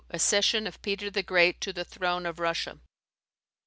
[0.09, 2.79] Accession of Peter the Great to the throne of Russia.